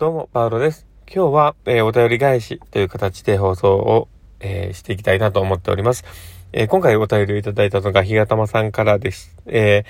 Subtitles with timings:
[0.00, 0.86] どうも、パウロです。
[1.14, 4.08] 今日は、えー、お便り返しという形で放送を、
[4.40, 6.06] えー、していきたいなと思っております。
[6.54, 9.36] えー、今回お便りをいただいたのが、ひがたまさんからです。
[9.44, 9.84] え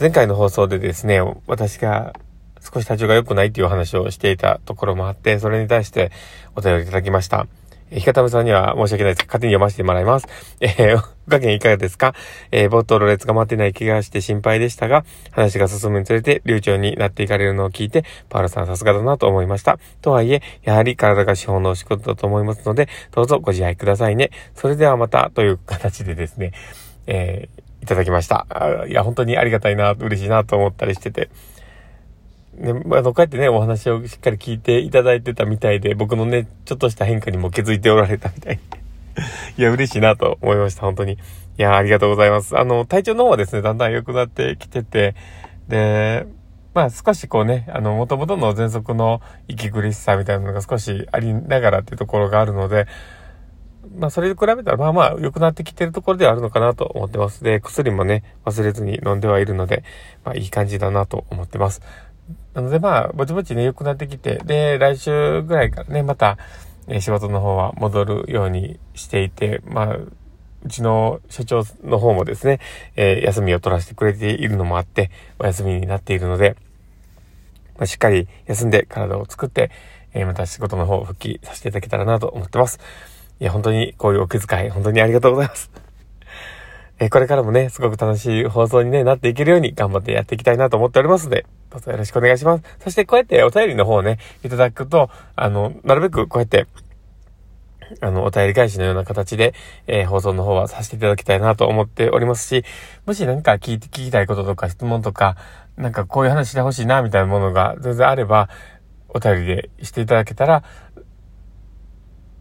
[0.00, 2.14] 前回の放送でですね、私が
[2.58, 6.10] 少し体調が良くないっていう話をしていたところもあって、それに対して
[6.56, 7.46] お便りいただきました。
[7.94, 9.26] ひかたむさんには申し訳ないです。
[9.26, 10.26] 勝手に読ませてもらいます。
[10.60, 12.14] えー、お加減いかがですか？
[12.50, 19.78] えー、冒頭ろれつが待ってない気がして心配でしたが、話が進むにつれて流暢になっていかれるのを聞いて、パウロさんさすがだなと思いました。
[20.02, 24.30] とはいえ、やはり体が資本のお仕事だと思いますので、どうぞご自愛くださいね。
[24.54, 26.52] それではまた、という形でですね、
[27.06, 28.46] えー、いただきました。
[28.88, 31.30] いや、本当にありがたいな、嬉しいなと思ったりしてて、
[32.56, 38.60] ね、あの、こうやってね、お話をしっかり聞いていただいてたみたいで、僕のね、ちょっとした変化にも気づいておられたみたい。
[39.58, 41.12] いや、嬉しいなと思いました、本当に。
[41.12, 41.16] い
[41.56, 42.58] や、ありがとうございます。
[42.58, 45.14] あの、体調の方はですね、だんだん良くなってきてて、
[45.68, 46.26] で、
[46.74, 52.86] まあ少しこうね、あの、元々の喘息の息苦しさみたいなのが少しありながらっていうところがあるので、
[53.96, 57.44] まあそれに比べたらまあまあ良くなってきてるところではあるのかなと思ってます。
[57.44, 59.84] で、薬もね、忘れずに飲んではいるので、
[60.24, 61.80] まあいい感じだなと思ってます。
[62.54, 66.38] なのでまあ、ぼちぼちね、良くなってきて、で、来週ぐらいからね、また、
[66.86, 69.96] え仕事の方は戻るようにしていて、まあ、
[70.64, 72.58] うちの所長の方もですね、
[72.96, 76.56] えー、休みを取らせてくれているのもあって、お休みになっているので、
[77.76, 79.70] まあ、しっかり休んで体を作って、
[80.14, 82.78] えー、また仕事の方を復帰させていただけたらなと思ってます。
[83.40, 85.70] いや、本当にこういうお気遣い、本当にありがとうございます。
[86.98, 92.64] えー、これからもね、すごく楽しい放送に、ね、なっていけるように頑張ってやっていきたいなと思っておりますので、どうぞよろしくお願いします。
[92.78, 96.68] そしてこうやってお便りの方をね、いただくと、あの、なるべくこうやって、
[98.00, 99.54] あの、お便り返しのような形で、
[99.88, 102.64] えー、放送の方はさせていただきたいなと思っておりますし、
[103.06, 105.36] もし何か聞いて、聞きたいこととか質問とか、
[105.76, 108.48] なんかこういう話してほしいな、みたいなものが全然あれば、
[109.08, 110.62] お便りでしていただけたら、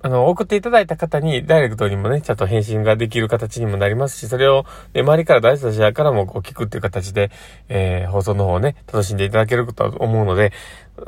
[0.05, 7.31] あの、送っていただいた方に、ダイレクトにもね、ちゃんと返信ができる形にもなりますし、それを、ね、周りから大事な試合からもこう聞くっていう形で、
[7.69, 10.51] えー、放送の方をね、楽しんでいただけることは思うので、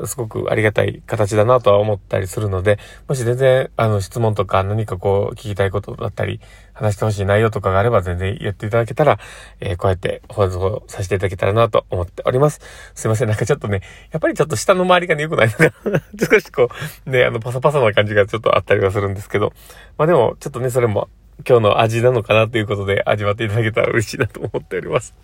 [0.04, 6.40] すごくありがたい形だなとは思ったりするので、もし全然、あの、質問とか何かこう、聞きたいことだったり、
[6.72, 9.18] 話してほしい内容とかがあれば全然言っていただけたら、
[9.60, 12.60] えー、こうやって放送させていただけたらなと思っております。
[12.94, 13.80] すいません、なんかちょっとね、
[14.12, 16.68] やっぱりちょっと下の周りがね、良くないのが 少しこ
[17.06, 19.52] う、ね、あの、パサパサな感じがちょっとあったりはするんですけど、
[19.96, 21.08] まあでも、ちょっとね、それも
[21.48, 25.14] 今日の味なのかなということで味わっていただけたら嬉しいなと思っております。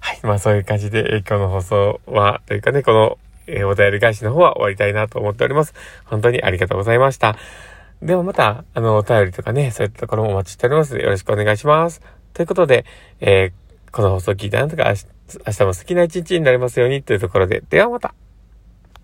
[0.00, 0.20] はい。
[0.22, 5.74] まあそういう感じで、今日の放送は、というかね、このえー、お便り返しの方は終わりたいなと思っております。
[6.04, 7.36] 本当にありがとうございました。
[8.02, 12.02] ではまた、あの、お便りとかね、そういったところもお待ちしております、よろしくお願いします。
[12.34, 12.84] ということで、
[13.20, 18.14] えー、この放送を聞いたあなたが明日も好きな一日になりますようにというところで、ではまた。